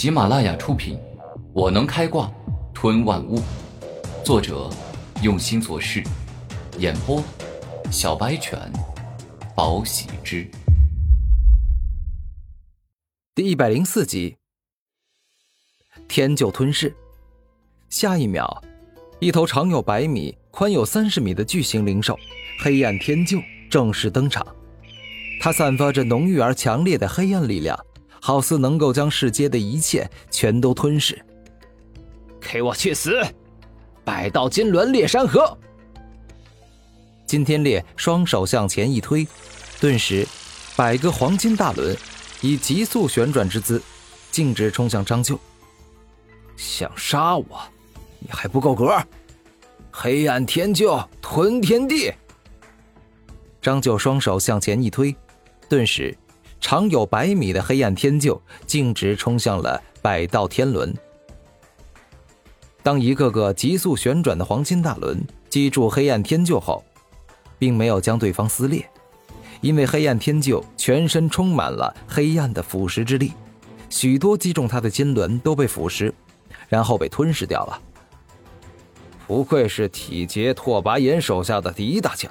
[0.00, 0.96] 喜马拉雅出品，
[1.52, 2.32] 《我能开挂
[2.72, 3.38] 吞万物》，
[4.24, 4.70] 作者
[5.22, 6.02] 用心做事，
[6.78, 7.22] 演播
[7.92, 8.58] 小白犬，
[9.54, 10.50] 宝喜之，
[13.34, 14.38] 第一百零四集，
[16.08, 16.96] 天鹫吞噬。
[17.90, 18.62] 下一秒，
[19.18, 22.18] 一头长有百米、宽有三十米的巨型灵兽——
[22.64, 24.46] 黑暗天鹫正式登场。
[25.42, 27.78] 它散发着浓郁而强烈的黑暗力量。
[28.20, 31.20] 好似能够将世间的一切全都吞噬。
[32.40, 33.20] 给我去死！
[34.04, 35.56] 百道金轮裂山河。
[37.26, 39.26] 金天烈双手向前一推，
[39.80, 40.26] 顿时，
[40.76, 41.96] 百个黄金大轮
[42.40, 43.80] 以急速旋转之姿，
[44.30, 45.38] 径直冲向张舅。
[46.56, 47.60] 想杀我，
[48.18, 49.00] 你还不够格！
[49.92, 52.12] 黑暗天就吞天地。
[53.62, 55.14] 张九双手向前一推，
[55.68, 56.16] 顿时。
[56.60, 60.94] 长有百米的黑暗天鹫径直冲向了百道天轮。
[62.82, 66.84] 当一个个急速旋转的黄金大轮击中黑暗天鹫后，
[67.58, 68.88] 并没有将对方撕裂，
[69.60, 73.32] 因为黑暗天鹫全身充满了黑暗的腐蚀之力，
[73.88, 76.12] 许多击中它的金轮都被腐蚀，
[76.68, 77.80] 然后被吞噬掉了。
[79.26, 82.30] 不愧是体劫拓跋炎手下的第一大将，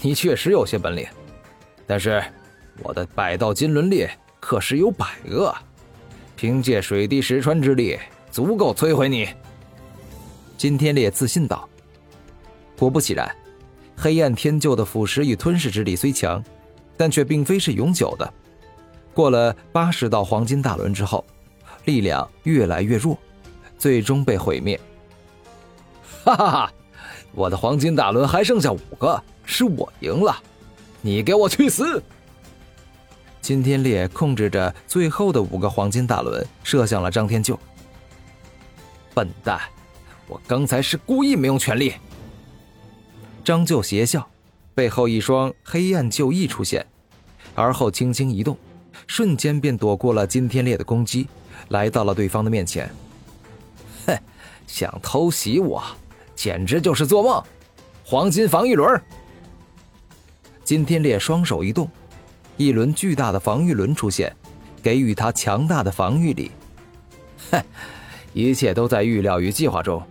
[0.00, 1.06] 你确实有些本领，
[1.86, 2.22] 但是。
[2.80, 5.54] 我的百道金轮裂可是有百个，
[6.36, 7.98] 凭借水滴石穿之力，
[8.30, 9.28] 足够摧毁你。
[10.56, 11.68] 金天烈自信道。
[12.78, 13.30] 果不其然，
[13.96, 16.42] 黑暗天鹫的腐蚀与吞噬之力虽强，
[16.96, 18.32] 但却并非是永久的。
[19.14, 21.24] 过了八十道黄金大轮之后，
[21.84, 23.16] 力量越来越弱，
[23.78, 24.80] 最终被毁灭。
[26.24, 26.72] 哈哈哈！
[27.34, 30.36] 我的黄金大轮还剩下五个，是我赢了。
[31.00, 32.02] 你给我去死！
[33.42, 37.58] 金天烈控制着最后的五个黄金大轮，射向了张天救。
[39.12, 39.60] 笨蛋，
[40.28, 41.94] 我刚才是故意没用全力。
[43.44, 44.26] 张就邪笑，
[44.76, 46.86] 背后一双黑暗旧翼出现，
[47.56, 48.56] 而后轻轻移动，
[49.08, 51.26] 瞬间便躲过了金天烈的攻击，
[51.70, 52.88] 来到了对方的面前。
[54.06, 54.16] 哼，
[54.68, 55.82] 想偷袭我，
[56.36, 57.42] 简直就是做梦！
[58.04, 59.02] 黄金防御轮。
[60.62, 61.90] 金天烈双手一动。
[62.56, 64.34] 一轮巨大的防御轮出现，
[64.82, 66.50] 给予他强大的防御力。
[67.50, 67.62] 哼，
[68.32, 70.02] 一切都在预料与计划中。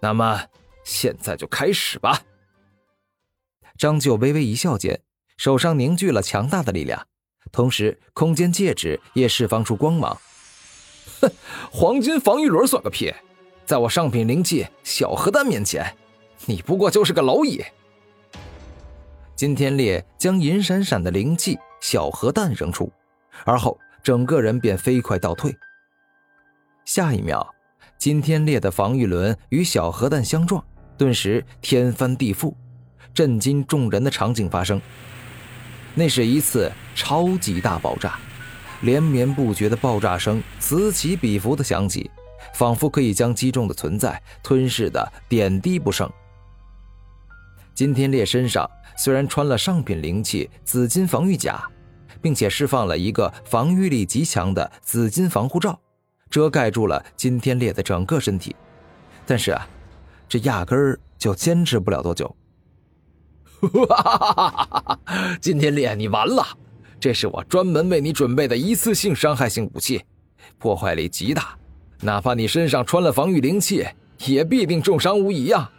[0.00, 0.40] 那么，
[0.84, 2.20] 现在就开始吧。
[3.78, 5.00] 张就微微一笑间，
[5.36, 7.06] 手上凝聚了强大的力量，
[7.50, 10.20] 同时空间戒指也释放出光芒。
[11.20, 11.30] 哼，
[11.72, 13.12] 黄金防御轮算个屁！
[13.64, 15.96] 在我上品灵气小核弹面前，
[16.44, 17.64] 你不过就是个蝼蚁。
[19.34, 21.58] 金天烈将银闪闪的灵气。
[21.84, 22.90] 小核弹扔出，
[23.44, 25.54] 而后整个人便飞快倒退。
[26.86, 27.46] 下一秒，
[27.98, 30.64] 金天烈的防御轮与小核弹相撞，
[30.96, 32.54] 顿时天翻地覆，
[33.12, 34.80] 震惊众人的场景发生。
[35.94, 38.18] 那是一次超级大爆炸，
[38.80, 42.10] 连绵不绝的爆炸声此起彼伏的响起，
[42.54, 46.10] 仿佛可以将击中的存在吞噬的点滴不剩。
[47.74, 48.66] 金天烈身上
[48.96, 51.62] 虽然穿了上品灵气紫金防御甲。
[52.24, 55.78] 并且释放了一个防御力极强的紫金防护罩，
[56.30, 58.56] 遮盖住了金天烈的整个身体。
[59.26, 59.68] 但是啊，
[60.26, 62.34] 这压根儿就坚持不了多久。
[63.60, 64.98] 哈哈哈
[65.38, 66.42] 金天烈，你完了！
[66.98, 70.02] 这是我专门为你准备的一次性伤害性武器，
[70.56, 71.54] 破坏力极大，
[72.00, 73.86] 哪怕你身上穿了防御灵气，
[74.24, 75.70] 也必定重伤无疑呀！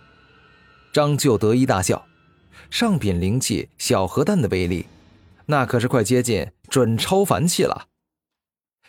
[0.94, 2.06] 张就得意大笑，
[2.70, 4.86] 上品灵气小核弹的威力。
[5.48, 7.88] 那可是快接近准超凡气了。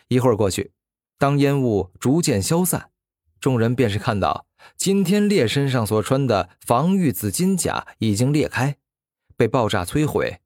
[0.08, 0.72] 一会儿过去，
[1.18, 2.90] 当烟雾逐渐消散，
[3.40, 4.46] 众人便是看到
[4.76, 8.76] 金天烈身上所穿的防御紫金甲已经裂开，
[9.36, 10.38] 被爆炸摧毁，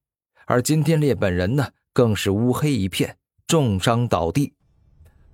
[0.47, 3.16] 而金天烈本人呢，更是乌黑一片，
[3.47, 4.54] 重伤倒地。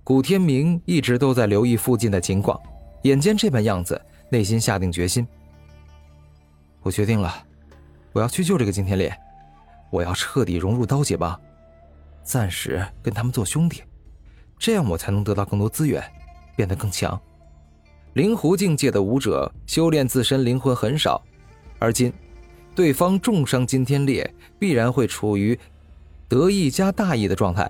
[0.03, 2.59] 古天明一直都在留意附近的情况，
[3.03, 5.27] 眼见这般样子，内心下定决心：
[6.81, 7.45] 我决定了，
[8.13, 9.13] 我要去救这个金天烈。
[9.89, 11.39] 我要彻底融入刀姐帮，
[12.23, 13.83] 暂时跟他们做兄弟，
[14.59, 16.03] 这样我才能得到更多资源，
[16.55, 17.19] 变得更强。
[18.13, 21.21] 灵狐境界的武者修炼自身灵魂很少，
[21.79, 22.11] 而今
[22.75, 25.57] 对方重伤金天烈，必然会处于
[26.27, 27.69] 得意加大意的状态。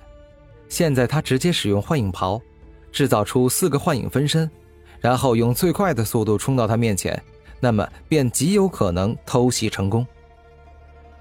[0.70, 2.42] 现在他直接使用幻影袍，
[2.92, 4.50] 制造出四个幻影分身，
[5.00, 7.22] 然后用最快的速度冲到他面前，
[7.60, 10.06] 那么便极有可能偷袭成功。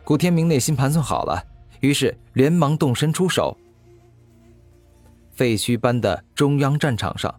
[0.07, 1.43] 古天明内心盘算好了，
[1.81, 3.59] 于是连忙动身出手。
[5.35, 7.35] 废墟般的中央战场上。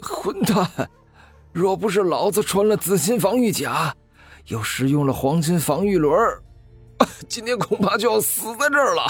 [0.00, 0.66] 混蛋！
[1.52, 3.94] 若不是老子穿了紫金防御甲，
[4.46, 6.18] 又使用了黄金防御轮，
[7.28, 9.02] 今天恐怕就要死在这儿了。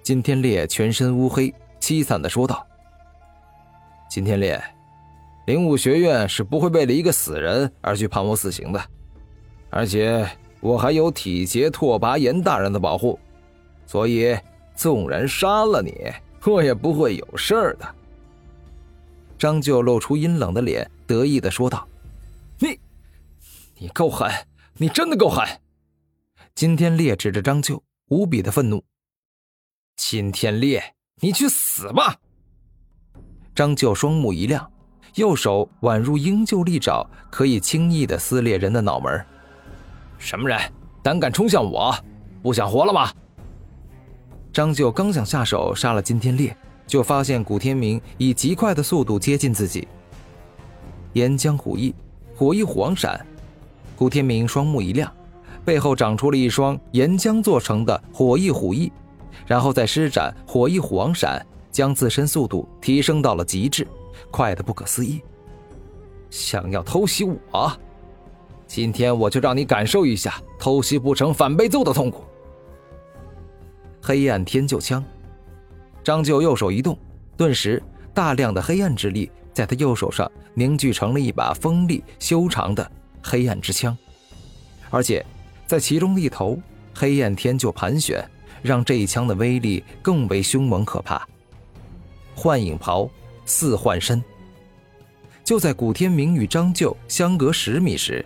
[0.00, 2.64] 金天烈全身乌黑，凄惨的说道
[4.08, 4.62] ：“金天烈，
[5.46, 8.80] 灵武学院是不会为了一个死人而去判我死刑的，
[9.68, 10.24] 而且
[10.62, 13.18] 我还有体节拓跋炎大人的保护，
[13.84, 14.34] 所以
[14.76, 16.10] 纵然杀了你，
[16.46, 17.94] 我也不会有事儿的。”
[19.36, 21.86] 张舅露出阴冷的脸，得意的说道
[22.60, 22.78] ：“你，
[23.76, 24.30] 你够狠！
[24.76, 25.44] 你真的够狠！”
[26.54, 28.84] 金天烈指着张舅，无比的愤怒
[29.96, 32.16] ：“金天烈，你去死吧！”
[33.52, 34.70] 张舅双目一亮，
[35.16, 39.26] 右手宛如鹰鹫利爪，可以轻易的撕裂人的脑门。
[40.22, 40.56] 什么人
[41.02, 41.92] 胆敢冲向我？
[42.44, 43.10] 不想活了吗？
[44.52, 46.56] 张九刚想下手杀了金天烈。
[46.84, 49.88] 就发现古天明以极快的速度接近自己。
[51.14, 51.94] 岩浆虎翼，
[52.36, 53.24] 火翼虎王闪。
[53.96, 55.10] 古天明双目一亮，
[55.64, 58.92] 背后长出了一双岩浆做成的火翼虎翼，
[59.46, 63.88] 然后再施展火翼虎王闪，将自身速度提升到了极致，
[64.30, 65.22] 快的不可思议。
[66.28, 67.72] 想要偷袭我？
[68.74, 72.24] 今天我就让你感受一下偷袭不成反被揍的痛苦。
[74.00, 75.04] 黑暗天救枪。
[76.02, 76.98] 张舅右手一动，
[77.36, 77.82] 顿时
[78.14, 82.90] 大量的黑暗之力在他右手上凝聚成了一把锋利修长的
[83.22, 83.94] 黑暗之枪，
[84.88, 85.22] 而且
[85.66, 86.58] 在其中一头，
[86.94, 88.26] 黑暗天就盘旋，
[88.62, 91.28] 让这一枪的威力更为凶猛可怕。
[92.34, 93.06] 幻影袍
[93.44, 94.24] 似幻身。
[95.44, 98.24] 就在古天明与张舅相隔十米时，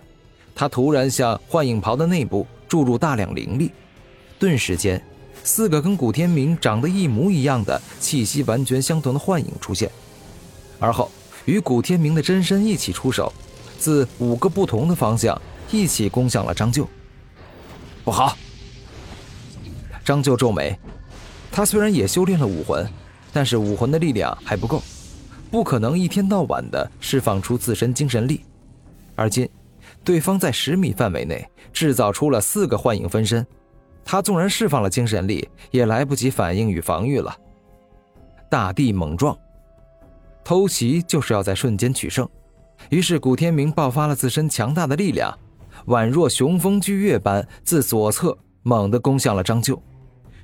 [0.57, 3.71] 他突然向幻影袍的内部注入大量灵力，
[4.39, 4.99] 顿时间。
[5.43, 9.89] 四个跟古天明长得一模一样的、气息完全相同的幻影出现，
[10.79, 11.11] 而后
[11.45, 13.31] 与古天明的真身一起出手，
[13.77, 15.39] 自五个不同的方向
[15.71, 16.89] 一起攻向了张舅。
[18.03, 18.35] 不好！
[20.03, 20.77] 张舅皱眉，
[21.51, 22.85] 他虽然也修炼了武魂，
[23.31, 24.81] 但是武魂的力量还不够，
[25.51, 28.41] 不可能一天到晚的释放出自身精神力。
[29.15, 29.47] 而今，
[30.07, 33.45] 对方在十米范围内制造出了四个幻影分身。
[34.05, 37.37] 他纵然释放了精神力，也来不及反应与防御了。
[38.49, 39.37] 大地猛撞，
[40.45, 42.25] 偷袭就是要在瞬间取胜。
[42.89, 45.37] 于是古天明爆发了自身强大的力量，
[45.87, 49.77] 宛若雄风巨月般自左侧猛地攻向了张舅，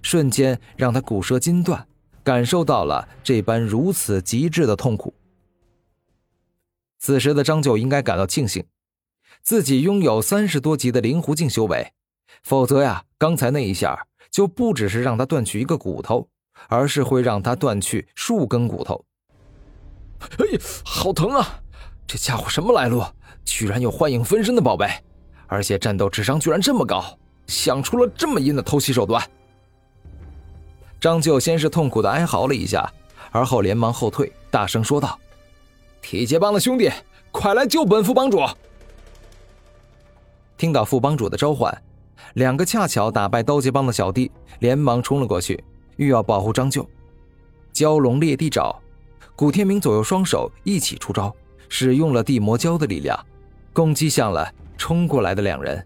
[0.02, 1.88] 瞬间让他骨折筋断，
[2.22, 5.14] 感受到了这般如此极致的痛苦。
[7.00, 8.66] 此时的张舅应该感到庆幸，
[9.44, 11.92] 自己拥有三十多级的灵狐境修为。
[12.42, 16.28] 否则呀，刚才那一下就不只是让他断去一个骨头，
[16.68, 19.06] 而是会让他断去数根骨头。
[20.40, 21.60] 哎呀，好疼啊！
[22.08, 23.04] 这家伙什么来路？
[23.44, 24.90] 居然有幻影分身的宝贝，
[25.48, 27.04] 而且战斗智商居然这么高，
[27.48, 29.22] 想出了这么阴的偷袭手段。
[31.00, 32.90] 张舅先是痛苦的哀嚎了一下，
[33.32, 35.20] 而后连忙后退，大声说道
[36.02, 36.90] ：“铁结帮的兄弟，
[37.32, 38.40] 快来救本副帮主！”
[40.58, 41.76] 听到副帮主的召唤。
[42.36, 45.62] 两个恰巧打败刀剑帮的小弟连忙冲了过去，
[45.98, 46.88] 欲要保护张舅。
[47.74, 48.76] 蛟龙裂地爪，
[49.36, 51.36] 古天明左右双手一起出招，
[51.70, 53.20] 使用了地魔蛟的力量，
[53.74, 55.86] 攻击向了冲过来的两人。